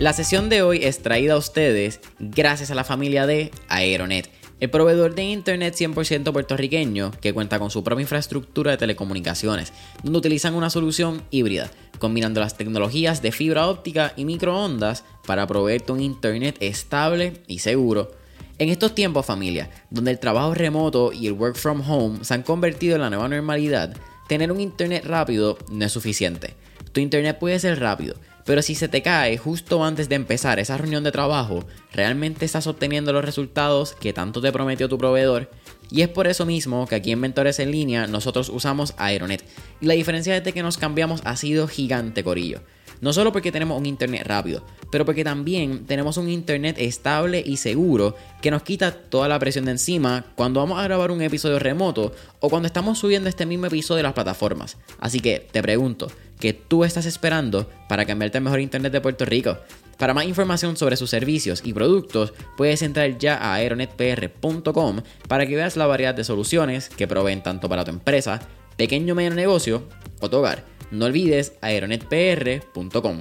[0.00, 4.70] La sesión de hoy es traída a ustedes gracias a la familia de Aeronet, el
[4.70, 10.54] proveedor de Internet 100% puertorriqueño que cuenta con su propia infraestructura de telecomunicaciones, donde utilizan
[10.54, 16.56] una solución híbrida, combinando las tecnologías de fibra óptica y microondas para proveerte un Internet
[16.60, 18.10] estable y seguro.
[18.56, 22.42] En estos tiempos familia, donde el trabajo remoto y el work from home se han
[22.42, 23.94] convertido en la nueva normalidad,
[24.28, 26.54] tener un Internet rápido no es suficiente.
[26.92, 28.16] Tu Internet puede ser rápido,
[28.50, 32.66] pero si se te cae justo antes de empezar esa reunión de trabajo, ¿realmente estás
[32.66, 35.48] obteniendo los resultados que tanto te prometió tu proveedor?
[35.88, 39.44] Y es por eso mismo que aquí en Mentores en Línea nosotros usamos Aeronet.
[39.80, 42.60] Y la diferencia desde que nos cambiamos ha sido gigante, Corillo.
[43.00, 47.56] No solo porque tenemos un internet rápido, pero porque también tenemos un internet estable y
[47.56, 51.58] seguro que nos quita toda la presión de encima cuando vamos a grabar un episodio
[51.58, 54.76] remoto o cuando estamos subiendo este mismo episodio de las plataformas.
[54.98, 59.24] Así que te pregunto, ¿qué tú estás esperando para cambiarte al mejor internet de Puerto
[59.24, 59.56] Rico?
[60.00, 65.56] Para más información sobre sus servicios y productos, puedes entrar ya a aeronetpr.com para que
[65.56, 68.40] veas la variedad de soluciones que proveen tanto para tu empresa,
[68.78, 69.82] pequeño o medio negocio
[70.20, 70.79] o tu hogar.
[70.90, 73.18] No olvides aeronetpr.com.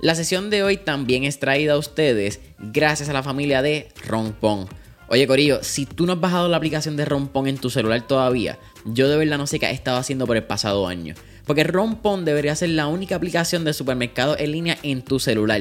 [0.00, 4.68] La sesión de hoy también es traída a ustedes gracias a la familia de Rompón.
[5.08, 8.58] Oye Corillo, si tú no has bajado la aplicación de Rompón en tu celular todavía,
[8.84, 11.14] yo de verdad no sé qué he estado haciendo por el pasado año.
[11.46, 15.60] Porque Rompón debería ser la única aplicación de supermercado en línea en tu celular.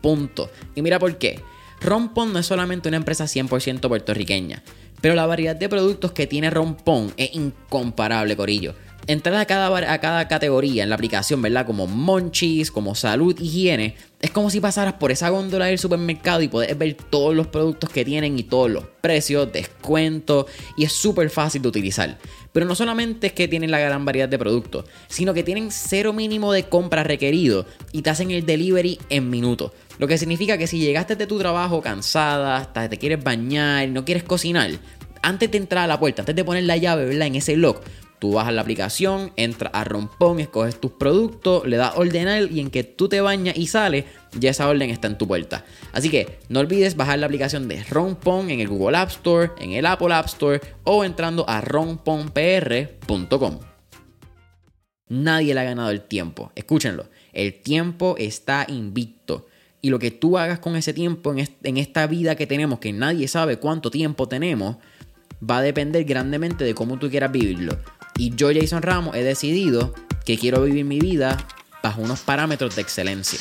[0.00, 0.50] Punto.
[0.74, 1.40] Y mira por qué.
[1.80, 4.62] Rompón no es solamente una empresa 100% puertorriqueña,
[5.02, 8.74] pero la variedad de productos que tiene Rompón es incomparable, Corillo
[9.06, 11.66] entrar a cada, a cada categoría en la aplicación, ¿verdad?
[11.66, 13.96] Como monchis, como salud, higiene.
[14.20, 17.90] Es como si pasaras por esa góndola del supermercado y puedes ver todos los productos
[17.90, 20.46] que tienen y todos los precios, descuentos,
[20.76, 22.18] y es súper fácil de utilizar.
[22.52, 26.12] Pero no solamente es que tienen la gran variedad de productos, sino que tienen cero
[26.12, 29.72] mínimo de compra requerido y te hacen el delivery en minutos.
[29.98, 34.04] Lo que significa que si llegaste de tu trabajo cansada, hasta te quieres bañar, no
[34.04, 34.70] quieres cocinar,
[35.24, 37.26] antes de entrar a la puerta, antes de poner la llave, ¿verdad?
[37.26, 37.82] En ese lock,
[38.18, 42.70] Tú bajas la aplicación, entras a Rompón, escoges tus productos, le das ordenar y en
[42.70, 44.06] que tú te bañas y sales,
[44.38, 45.64] ya esa orden está en tu puerta.
[45.92, 49.72] Así que no olvides bajar la aplicación de Rompón en el Google App Store, en
[49.72, 53.58] el Apple App Store o entrando a romponpr.com.
[55.08, 56.50] Nadie le ha ganado el tiempo.
[56.54, 57.06] Escúchenlo.
[57.32, 59.46] El tiempo está invicto.
[59.82, 63.28] Y lo que tú hagas con ese tiempo en esta vida que tenemos, que nadie
[63.28, 64.76] sabe cuánto tiempo tenemos,
[65.48, 67.76] va a depender grandemente de cómo tú quieras vivirlo.
[68.16, 69.92] Y yo, Jason Ramos, he decidido
[70.24, 71.46] que quiero vivir mi vida
[71.82, 73.38] bajo unos parámetros de excelencia.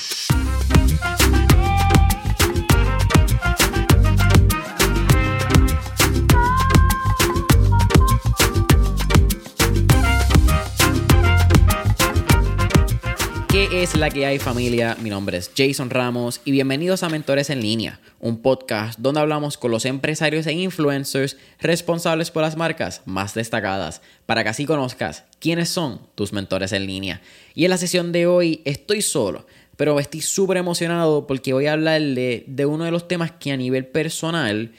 [13.54, 14.98] ¿Qué es la que hay familia?
[15.00, 19.60] Mi nombre es Jason Ramos y bienvenidos a Mentores en línea, un podcast donde hablamos
[19.60, 25.26] con los empresarios e influencers responsables por las marcas más destacadas, para que así conozcas
[25.40, 27.22] quiénes son tus mentores en línea.
[27.54, 29.46] Y en la sesión de hoy estoy solo,
[29.78, 33.58] pero estoy súper emocionado porque voy a hablarle de uno de los temas que a
[33.58, 34.72] nivel personal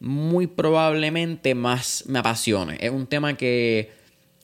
[0.00, 2.76] muy probablemente más me apasione.
[2.80, 3.92] Es un tema que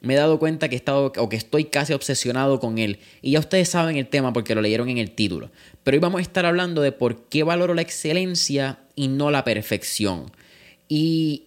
[0.03, 2.99] me he dado cuenta que he estado o que estoy casi obsesionado con él.
[3.23, 5.51] Y ya ustedes saben el tema porque lo leyeron en el título.
[5.85, 9.45] Pero hoy vamos a estar hablando de por qué valoro la excelencia y no la
[9.45, 10.33] perfección.
[10.89, 11.45] Y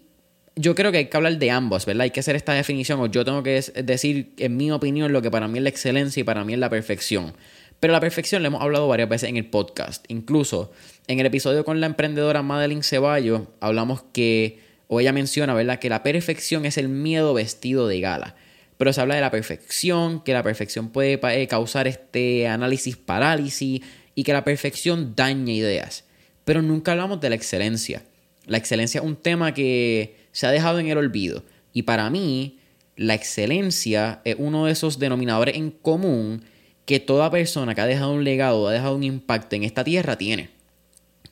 [0.56, 2.04] yo creo que hay que hablar de ambos, ¿verdad?
[2.04, 5.30] Hay que hacer esta definición o yo tengo que decir, en mi opinión, lo que
[5.30, 7.34] para mí es la excelencia y para mí es la perfección.
[7.82, 10.06] Pero la perfección la hemos hablado varias veces en el podcast.
[10.08, 10.72] Incluso
[11.08, 15.78] en el episodio con la emprendedora Madeline Ceballos hablamos que, o ella menciona, ¿verdad?
[15.80, 18.36] Que la perfección es el miedo vestido de gala
[18.78, 23.82] pero se habla de la perfección, que la perfección puede eh, causar este análisis parálisis
[24.16, 26.06] y que la perfección daña ideas.
[26.44, 28.04] Pero nunca hablamos de la excelencia.
[28.46, 31.44] La excelencia es un tema que se ha dejado en el olvido.
[31.74, 32.60] Y para mí,
[32.96, 36.44] la excelencia es uno de esos denominadores en común
[36.86, 40.18] que toda persona que ha dejado un legado, ha dejado un impacto en esta tierra
[40.18, 40.50] tiene.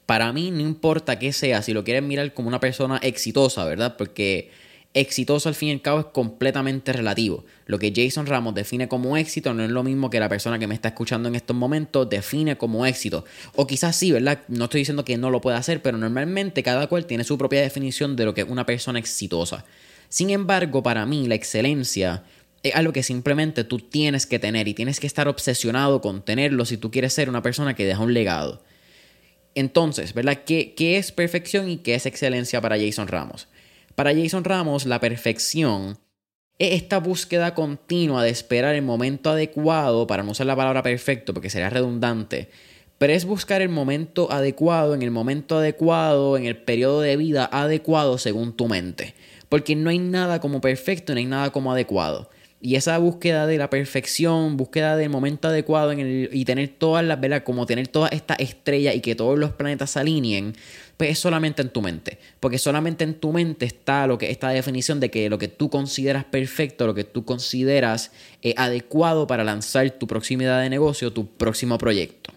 [0.05, 3.95] Para mí no importa qué sea, si lo quieres mirar como una persona exitosa, ¿verdad?
[3.97, 4.51] Porque
[4.93, 7.45] exitoso al fin y al cabo es completamente relativo.
[7.65, 10.67] Lo que Jason Ramos define como éxito no es lo mismo que la persona que
[10.67, 13.25] me está escuchando en estos momentos define como éxito.
[13.55, 14.41] O quizás sí, ¿verdad?
[14.47, 17.61] No estoy diciendo que no lo pueda hacer, pero normalmente cada cual tiene su propia
[17.61, 19.65] definición de lo que es una persona exitosa.
[20.09, 22.23] Sin embargo, para mí la excelencia
[22.61, 26.65] es algo que simplemente tú tienes que tener y tienes que estar obsesionado con tenerlo
[26.65, 28.63] si tú quieres ser una persona que deja un legado.
[29.55, 30.43] Entonces, ¿verdad?
[30.45, 33.47] ¿Qué, qué es perfección y qué es excelencia para Jason Ramos?
[33.95, 35.99] Para Jason Ramos, la perfección
[36.57, 41.33] es esta búsqueda continua de esperar el momento adecuado, para no usar la palabra perfecto
[41.33, 42.49] porque sería redundante,
[42.97, 47.49] Pero es buscar el momento adecuado, en el momento adecuado, en el periodo de vida
[47.51, 49.13] adecuado según tu mente.
[49.49, 52.29] Porque no hay nada como perfecto, no hay nada como adecuado.
[52.65, 57.03] Y esa búsqueda de la perfección, búsqueda del momento adecuado en el, y tener todas
[57.03, 60.55] las, velas, Como tener todas estas estrellas y que todos los planetas se alineen,
[60.95, 62.19] pues es solamente en tu mente.
[62.39, 65.69] Porque solamente en tu mente está lo que, esta definición de que lo que tú
[65.69, 71.27] consideras perfecto, lo que tú consideras eh, adecuado para lanzar tu proximidad de negocio, tu
[71.27, 72.31] próximo proyecto.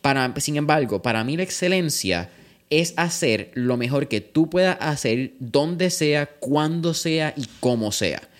[0.00, 2.30] Para, sin embargo, para mí la excelencia
[2.70, 8.30] es hacer lo mejor que tú puedas hacer, donde sea, cuando sea y cómo sea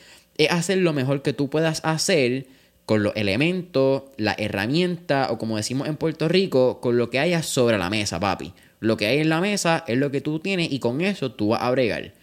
[0.40, 2.46] es hacer lo mejor que tú puedas hacer
[2.86, 7.42] con los elementos, la herramienta o como decimos en Puerto Rico, con lo que haya
[7.42, 8.54] sobre la mesa, papi.
[8.80, 11.48] Lo que hay en la mesa es lo que tú tienes y con eso tú
[11.48, 12.14] vas a bregar.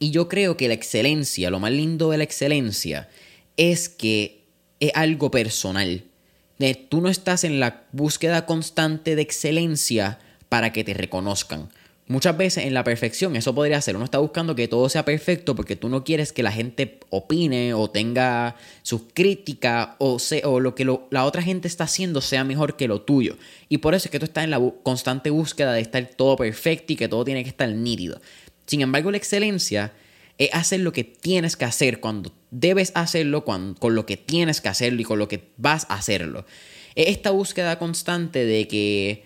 [0.00, 3.08] Y yo creo que la excelencia, lo más lindo de la excelencia,
[3.56, 4.44] es que
[4.80, 6.02] es algo personal.
[6.88, 10.18] Tú no estás en la búsqueda constante de excelencia
[10.48, 11.70] para que te reconozcan.
[12.08, 15.56] Muchas veces en la perfección eso podría ser, uno está buscando que todo sea perfecto
[15.56, 20.76] porque tú no quieres que la gente opine o tenga sus críticas o, o lo
[20.76, 23.36] que la otra gente está haciendo sea mejor que lo tuyo.
[23.68, 26.92] Y por eso es que tú estás en la constante búsqueda de estar todo perfecto
[26.92, 28.20] y que todo tiene que estar nítido.
[28.66, 29.92] Sin embargo, la excelencia
[30.38, 34.68] es hacer lo que tienes que hacer cuando debes hacerlo, con lo que tienes que
[34.68, 36.46] hacerlo y con lo que vas a hacerlo.
[36.94, 39.24] Es esta búsqueda constante de que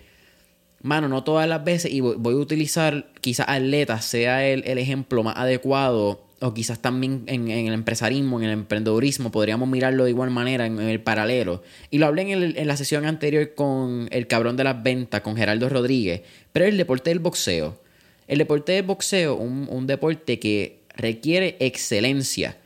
[0.81, 5.37] mano, no todas las veces, y voy, a utilizar quizás atletas sea el, ejemplo más
[5.37, 10.65] adecuado, o quizás también en, el empresarismo, en el emprendedurismo, podríamos mirarlo de igual manera
[10.65, 11.61] en, el paralelo.
[11.91, 15.69] Y lo hablé en, la sesión anterior con el cabrón de las ventas, con Geraldo
[15.69, 17.79] Rodríguez, pero el deporte del boxeo.
[18.27, 22.57] El deporte del boxeo, un, un deporte que requiere excelencia.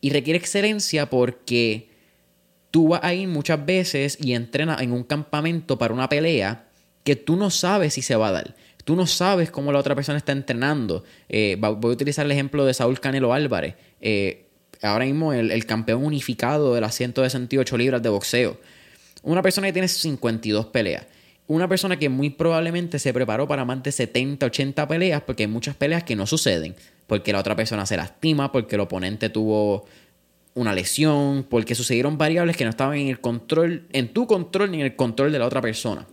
[0.00, 1.88] Y requiere excelencia porque
[2.70, 6.66] tú vas a ir muchas veces y entrenas en un campamento para una pelea
[7.04, 8.54] que tú no sabes si se va a dar.
[8.84, 11.04] Tú no sabes cómo la otra persona está entrenando.
[11.28, 13.76] Eh, voy a utilizar el ejemplo de Saúl Canelo Álvarez.
[14.00, 14.46] Eh,
[14.82, 18.58] ahora mismo el, campeón unificado de las 168 libras de boxeo.
[19.22, 21.06] Una persona que tiene 52 peleas.
[21.46, 25.48] Una persona que muy probablemente se preparó para más de 70, 80 peleas, porque hay
[25.48, 26.74] muchas peleas que no suceden.
[27.06, 29.84] Porque la otra persona se lastima, porque el oponente tuvo
[30.54, 34.80] una lesión, porque sucedieron variables que no estaban en el control, en tu control ni
[34.80, 36.06] en el control de la otra persona.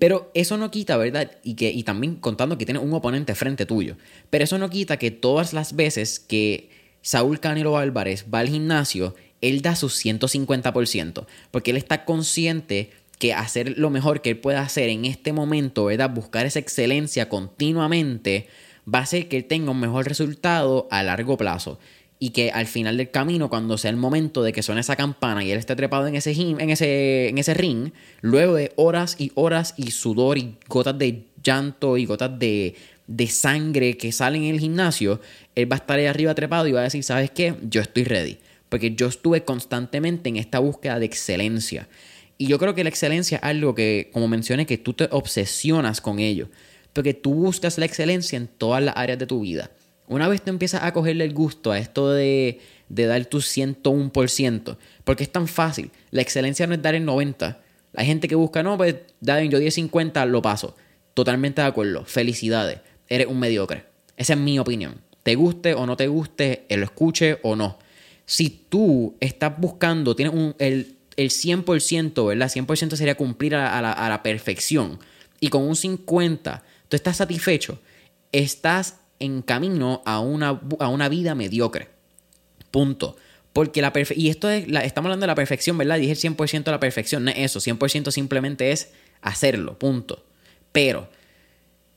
[0.00, 1.30] Pero eso no quita, ¿verdad?
[1.44, 3.96] Y, que, y también contando que tiene un oponente frente tuyo.
[4.30, 6.70] Pero eso no quita que todas las veces que
[7.02, 11.26] Saúl Canelo Álvarez va al gimnasio, él da su 150%.
[11.50, 15.84] Porque él está consciente que hacer lo mejor que él pueda hacer en este momento,
[15.84, 16.08] ¿verdad?
[16.08, 18.48] Buscar esa excelencia continuamente,
[18.92, 21.78] va a hacer que él tenga un mejor resultado a largo plazo
[22.22, 25.42] y que al final del camino, cuando sea el momento de que suene esa campana
[25.42, 29.32] y él esté trepado en ese, en ese, en ese ring, luego de horas y
[29.34, 32.76] horas y sudor y gotas de llanto y gotas de,
[33.06, 35.18] de sangre que salen en el gimnasio,
[35.54, 37.54] él va a estar ahí arriba trepado y va a decir, ¿sabes qué?
[37.62, 38.36] Yo estoy ready.
[38.68, 41.88] Porque yo estuve constantemente en esta búsqueda de excelencia.
[42.36, 46.02] Y yo creo que la excelencia es algo que, como mencioné, que tú te obsesionas
[46.02, 46.50] con ello.
[46.92, 49.70] Porque tú buscas la excelencia en todas las áreas de tu vida.
[50.10, 52.58] Una vez tú empiezas a cogerle el gusto a esto de,
[52.88, 55.92] dar tu 101%, porque es tan fácil.
[56.10, 57.56] La excelencia no es dar el 90%.
[57.94, 60.76] Hay gente que busca, no, pues yo 10-50, lo paso.
[61.14, 62.04] Totalmente de acuerdo.
[62.04, 62.80] Felicidades.
[63.08, 63.84] Eres un mediocre.
[64.16, 65.00] Esa es mi opinión.
[65.22, 67.78] Te guste o no te guste, lo escuche o no.
[68.26, 72.50] Si tú estás buscando, tienes un, el, el 100%, ¿verdad?
[72.50, 74.98] 100% sería cumplir a la, a la perfección.
[75.38, 77.78] Y con un 50, tú estás satisfecho.
[78.32, 81.88] Estás en camino a una, a una vida mediocre.
[82.70, 83.16] Punto.
[83.52, 85.98] Porque la y esto es, estamos hablando de la perfección, ¿verdad?
[85.98, 88.90] Dije el 100% de la perfección, no es eso, 100% simplemente es
[89.22, 90.24] hacerlo, punto.
[90.72, 91.08] Pero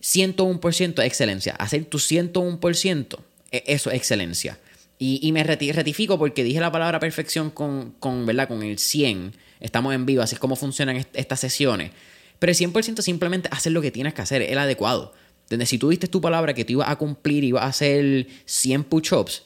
[0.01, 3.19] 101% es excelencia, hacer tu 101%,
[3.51, 4.59] e, eso es excelencia.
[4.99, 8.47] Y, me retifico porque dije la palabra perfección con, con, ¿verdad?
[8.47, 11.91] con el 100, estamos en vivo, así es como funcionan estas sesiones.
[12.39, 15.13] Pero el 100% simplemente hacer lo que tienes que hacer, el adecuado.
[15.49, 18.85] Donde si tú diste tu palabra que tú ibas a cumplir, ibas a hacer 100
[18.85, 19.43] push-ups,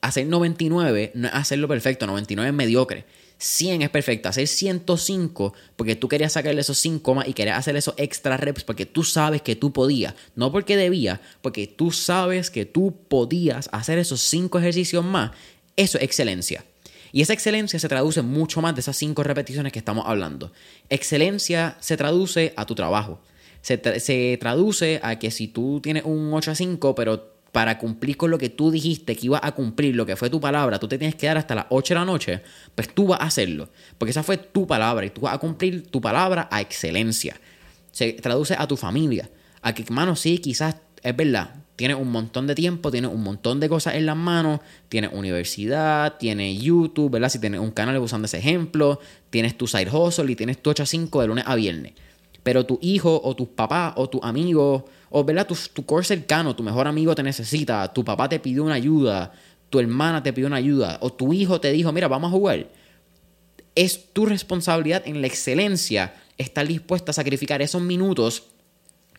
[0.00, 3.04] hacer 99 no es hacerlo perfecto, 99 es mediocre.
[3.40, 7.74] 100 es perfecto, hacer 105 porque tú querías sacarle esos 5 más y querías hacer
[7.74, 12.50] esos extra reps porque tú sabes que tú podías, no porque debías, porque tú sabes
[12.50, 15.30] que tú podías hacer esos 5 ejercicios más,
[15.76, 16.66] eso es excelencia.
[17.12, 20.52] Y esa excelencia se traduce mucho más de esas 5 repeticiones que estamos hablando.
[20.90, 23.22] Excelencia se traduce a tu trabajo
[23.62, 28.16] se, se traduce a que si tú tienes un 8 a 5, pero para cumplir
[28.16, 30.88] con lo que tú dijiste que ibas a cumplir, lo que fue tu palabra, tú
[30.88, 32.42] te tienes que dar hasta las 8 de la noche,
[32.74, 33.68] pues tú vas a hacerlo.
[33.98, 37.36] Porque esa fue tu palabra y tú vas a cumplir tu palabra a excelencia.
[37.90, 39.28] Se traduce a tu familia.
[39.62, 43.58] A que, hermano, sí, quizás es verdad, tienes un montón de tiempo, tienes un montón
[43.58, 47.30] de cosas en las manos, tienes universidad, tienes YouTube, ¿verdad?
[47.30, 49.00] Si tienes un canal usando ese ejemplo,
[49.30, 51.94] tienes tu side hustle y tienes tu 8 a 5 de lunes a viernes.
[52.42, 55.46] Pero tu hijo o tus papás o tu amigo o ¿verdad?
[55.46, 59.32] Tu, tu core cercano, tu mejor amigo te necesita, tu papá te pidió una ayuda,
[59.68, 62.68] tu hermana te pidió una ayuda o tu hijo te dijo, mira, vamos a jugar.
[63.74, 68.44] Es tu responsabilidad en la excelencia estar dispuesta a sacrificar esos minutos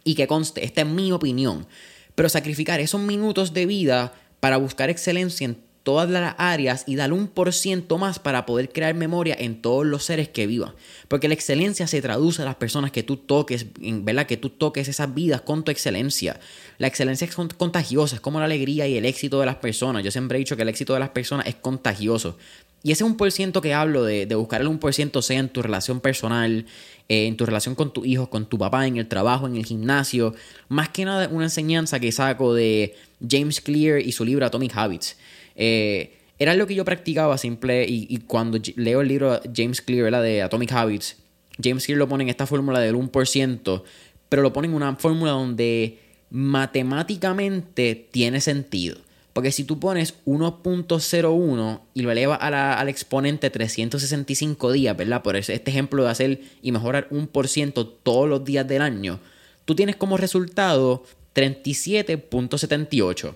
[0.03, 1.67] y que conste, esta es mi opinión
[2.15, 7.11] pero sacrificar esos minutos de vida para buscar excelencia en todas las áreas y dar
[7.11, 10.73] un por ciento más para poder crear memoria en todos los seres que vivan.
[11.07, 14.27] Porque la excelencia se traduce a las personas que tú toques, ¿verdad?
[14.27, 16.39] Que tú toques esas vidas con tu excelencia.
[16.77, 20.03] La excelencia es contagiosa, es como la alegría y el éxito de las personas.
[20.03, 22.37] Yo siempre he dicho que el éxito de las personas es contagioso.
[22.83, 25.49] Y ese un por ciento que hablo de, buscar el un por ciento sea en
[25.49, 26.65] tu relación personal,
[27.09, 29.65] eh, en tu relación con tu hijo, con tu papá, en el trabajo, en el
[29.65, 30.33] gimnasio.
[30.67, 32.95] Más que nada una enseñanza que saco de
[33.27, 35.15] James Clear y su libro Atomic Habits.
[35.63, 40.41] Eh, era lo que yo practicaba simple y, cuando leo el libro James Clear de
[40.41, 41.17] Atomic Habits,
[41.63, 43.83] James Clear lo pone en esta fórmula del 1%,
[44.27, 45.99] pero lo pone en una fórmula donde
[46.31, 48.97] matemáticamente tiene sentido.
[49.33, 55.21] Porque si tú pones 1.01 y lo elevas al exponente 365 días, ¿verdad?
[55.21, 59.19] Por este ejemplo de hacer y mejorar un por ciento todos los días del año,
[59.65, 61.03] tú tienes como resultado
[61.35, 63.35] 37.78.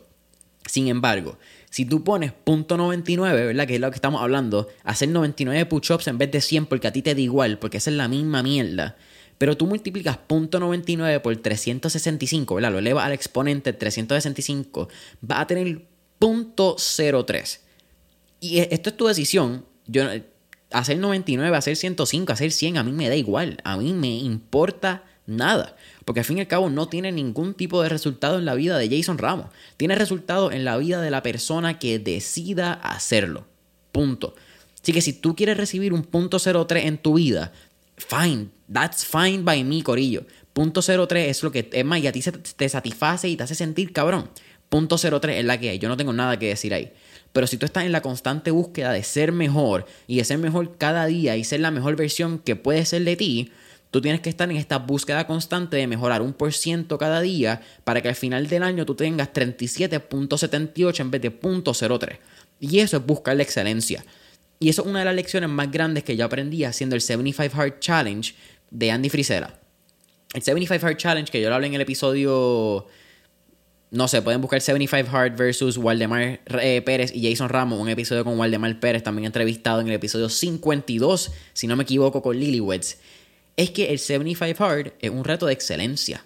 [0.65, 1.37] Sin embargo,
[1.69, 3.67] si tú pones .99, ¿verdad?
[3.67, 6.91] Que es lo que estamos hablando, hacer 99 push-ups en vez de 100 porque a
[6.91, 8.95] ti te da igual, porque esa es la misma mierda.
[9.37, 12.71] Pero tú multiplicas .99 por 365, ¿verdad?
[12.71, 14.87] Lo elevas al exponente 365,
[15.29, 15.81] va a tener
[16.19, 17.59] .03.
[18.39, 19.65] Y e, esto es tu decisión.
[19.87, 20.03] Yo,
[20.71, 23.57] hacer 99, hacer 105, hacer 100, a mí me da igual.
[23.63, 25.75] A mí me importa nada.
[26.05, 28.77] Porque al fin y al cabo no tiene ningún tipo de resultado en la vida
[28.77, 29.47] de Jason Ramos.
[29.75, 33.45] Tiene resultado en la vida de la persona que decida hacerlo.
[33.91, 34.35] Punto.
[34.81, 37.51] Así que si tú quieres recibir un punto 03 en tu vida,
[37.97, 38.49] fine.
[38.71, 40.25] That's fine by me, Corillo.
[40.53, 42.21] Punto 03 es lo que es más y a ti
[42.55, 44.29] te satisface y te hace sentir cabrón.
[44.69, 45.79] Punto 03 es la que hay.
[45.79, 46.93] Yo no tengo nada que decir ahí.
[47.33, 50.77] Pero si tú estás en la constante búsqueda de ser mejor y de ser mejor
[50.77, 53.51] cada día y ser la mejor versión que puede ser de ti,
[53.95, 57.61] Tú tienes que estar en esta búsqueda constante de mejorar un por ciento cada día
[57.85, 62.17] para que al final del año tú tengas 37.78 en vez de .03.
[62.59, 64.03] Y eso es buscar la excelencia.
[64.59, 67.57] Y eso es una de las lecciones más grandes que yo aprendí haciendo el 75
[67.57, 68.35] Hard Challenge
[68.69, 69.61] de Andy Frisera.
[70.33, 72.87] El 75 Hard Challenge que yo lo hablé en el episodio
[73.91, 78.25] no sé, pueden buscar 75 Hard versus Waldemar eh, Pérez y Jason Ramos, un episodio
[78.25, 82.97] con Waldemar Pérez, también entrevistado en el episodio 52, si no me equivoco, con Lilyweds
[83.57, 86.25] es que el 75 Hard es un reto de excelencia.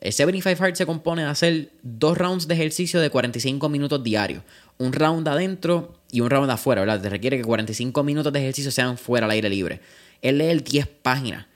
[0.00, 4.42] El 75 Hard se compone de hacer dos rounds de ejercicio de 45 minutos diarios.
[4.78, 7.00] Un round adentro y un round afuera, ¿verdad?
[7.00, 9.80] Te requiere que 45 minutos de ejercicio sean fuera al aire libre.
[10.22, 11.46] Él lee 10 páginas.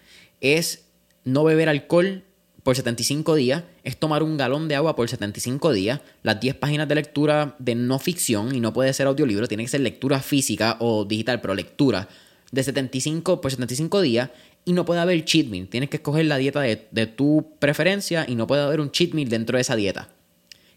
[0.40, 0.84] Es
[1.24, 2.24] no beber alcohol
[2.62, 6.88] por 75 días, es tomar un galón de agua por 75 días, las 10 páginas
[6.88, 10.76] de lectura de no ficción, y no puede ser audiolibro, tiene que ser lectura física
[10.78, 12.08] o digital, pero lectura,
[12.52, 14.30] de 75 por 75 días,
[14.64, 15.68] y no puede haber cheat meal.
[15.68, 19.28] Tienes que escoger la dieta de, tu preferencia y no puede haber un cheat meal
[19.28, 20.08] dentro de esa dieta.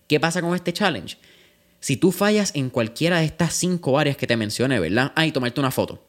[0.07, 1.17] ¿Qué pasa con este challenge?
[1.79, 5.11] Si tú fallas en cualquiera de estas cinco áreas que te mencioné, ¿verdad?
[5.15, 6.03] Ah, y tomarte una foto.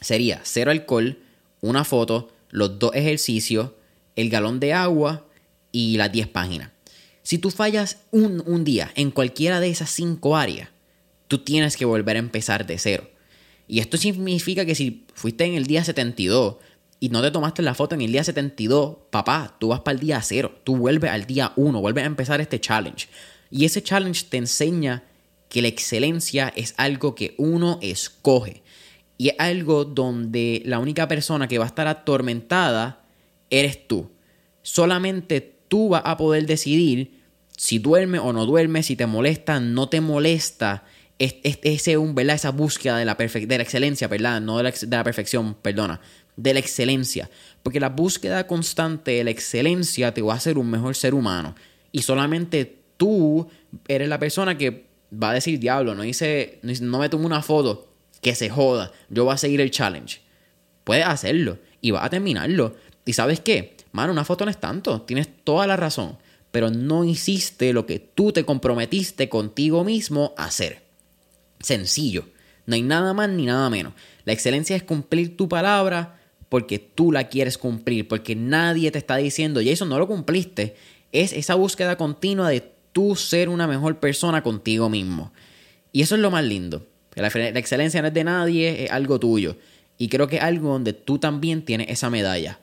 [0.00, 1.18] Sería cero alcohol,
[1.60, 3.70] una foto, los dos ejercicios,
[4.16, 5.26] el galón de agua
[5.70, 6.70] y las 10 páginas.
[7.22, 10.70] Si tú fallas un, un día en cualquiera de esas cinco áreas,
[11.28, 13.08] tú tienes que volver a empezar de cero.
[13.68, 16.56] Y esto significa que si fuiste en el día 72
[17.02, 19.98] y no te tomaste la foto en el día 72, papá, tú vas para el
[19.98, 23.08] día 0, tú vuelves al día 1, vuelves a empezar este challenge.
[23.50, 25.02] Y ese challenge te enseña
[25.48, 28.62] que la excelencia es algo que uno escoge.
[29.18, 33.04] Y es algo donde la única persona que va a estar atormentada
[33.50, 34.12] eres tú.
[34.62, 37.20] Solamente tú vas a poder decidir
[37.56, 40.84] si duerme o no duerme, si te molesta, no te molesta.
[41.18, 42.36] Es, ese, ¿verdad?
[42.36, 44.40] esa búsqueda de la, de la excelencia, ¿verdad?
[44.40, 46.00] No de la, de la perfección, perdona
[46.36, 47.30] de la excelencia.
[47.62, 51.54] Porque la búsqueda constante de la excelencia te va a hacer un mejor ser humano.
[51.92, 53.48] Y solamente tú
[53.88, 57.88] eres la persona que va a decir, diablo, no hice, no me tomo una foto,
[58.20, 60.20] que se joda, yo voy a seguir el challenge.
[60.84, 62.76] Puedes hacerlo y vas a terminarlo.
[63.04, 63.76] ¿Y sabes qué?
[63.92, 66.16] Mano, una foto no es tanto, tienes toda la razón.
[66.52, 70.82] pero no hiciste lo que tú te comprometiste contigo mismo a hacer.
[71.60, 72.26] Sencillo.
[72.66, 73.94] No hay nada más ni nada menos.
[74.24, 76.20] La excelencia es cumplir tu palabra
[76.52, 80.76] porque tú la quieres cumplir, porque nadie te está diciendo, eso no lo cumpliste.
[81.10, 85.32] Es esa búsqueda continua de tú ser una mejor persona contigo mismo.
[85.92, 86.86] Y eso es lo más lindo.
[87.14, 89.56] La, la excelencia no es de nadie, es algo tuyo.
[89.96, 92.60] Y creo que es algo donde tú también tienes esa medalla.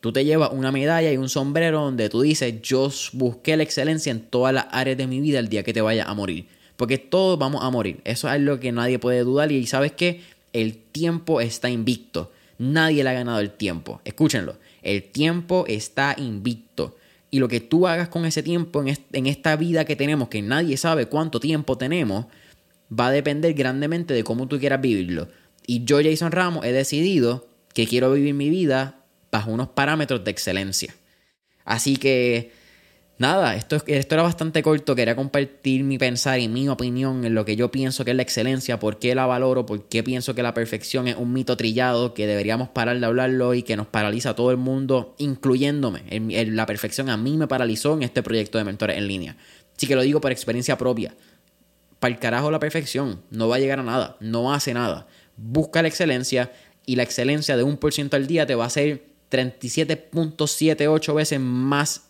[0.00, 4.10] Tú te llevas una medalla y un sombrero donde tú dices, yo busqué la excelencia
[4.10, 6.48] en todas las áreas de mi vida el día que te vaya a morir.
[6.76, 8.00] Porque todos vamos a morir.
[8.02, 9.52] Eso es algo que nadie puede dudar.
[9.52, 10.20] Y sabes que
[10.52, 12.32] el tiempo está invicto.
[12.60, 14.02] Nadie le ha ganado el tiempo.
[14.04, 14.58] Escúchenlo.
[14.82, 16.94] El tiempo está invicto.
[17.30, 20.76] Y lo que tú hagas con ese tiempo en, esta vida que tenemos, que nadie
[20.76, 22.26] sabe cuánto tiempo tenemos,
[22.92, 25.28] va a depender grandemente de cómo tú quieras vivirlo.
[25.66, 30.30] Y yo, Jason Ramos, he decidido que quiero vivir mi vida bajo unos parámetros de
[30.30, 30.94] excelencia.
[31.64, 32.52] Así que,
[33.20, 34.96] nada, esto, esto era bastante corto.
[34.96, 38.22] Quería compartir mi pensar y mi opinión en lo que yo pienso que es la
[38.22, 42.14] excelencia, por qué la valoro, por qué pienso que la perfección es un mito trillado,
[42.14, 46.02] que deberíamos parar de hablarlo y que nos paraliza a todo el mundo, incluyéndome.
[46.48, 49.36] la perfección a mí me paralizó en este proyecto de mentores en línea.
[49.76, 51.14] Así que lo digo por experiencia propia.
[51.98, 55.06] Para el carajo la perfección, no va a llegar a nada, no hace nada.
[55.36, 56.50] Busca la excelencia
[56.86, 61.38] y la excelencia de un por ciento al día te va a hacer 37.78 veces
[61.38, 62.09] más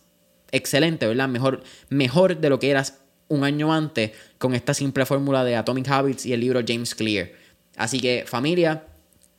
[0.51, 1.27] excelente, ¿verdad?
[1.27, 5.87] Mejor, mejor de lo que eras un año antes con esta simple fórmula de Atomic
[5.89, 7.31] Habits y el libro James Clear.
[7.77, 8.83] Así que familia,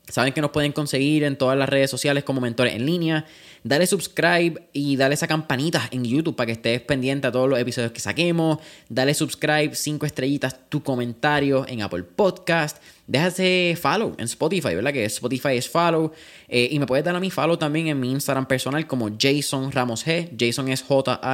[0.08, 3.26] saben que nos pueden conseguir en todas las redes sociales como mentores en línea
[3.64, 7.58] dale subscribe y dale esa campanita en YouTube para que estés pendiente a todos los
[7.58, 8.58] episodios que saquemos.
[8.88, 12.78] Dale subscribe, cinco estrellitas, tu comentario en Apple Podcast.
[13.06, 14.92] Déjate follow en Spotify, ¿verdad?
[14.92, 16.12] Que Spotify es follow.
[16.48, 19.70] Eh, y me puedes dar a mi follow también en mi Instagram personal como Jason
[19.72, 20.30] Ramos G.
[20.38, 21.24] Jason es J-A-Y-S-O-N.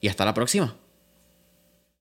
[0.00, 0.81] Y hasta la próxima.